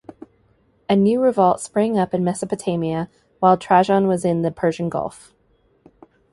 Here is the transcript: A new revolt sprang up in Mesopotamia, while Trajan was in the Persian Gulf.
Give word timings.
A 0.89 0.95
new 0.95 1.21
revolt 1.21 1.59
sprang 1.61 1.95
up 1.95 2.11
in 2.11 2.23
Mesopotamia, 2.23 3.07
while 3.39 3.55
Trajan 3.55 4.07
was 4.07 4.25
in 4.25 4.41
the 4.41 4.49
Persian 4.49 4.89
Gulf. 4.89 5.31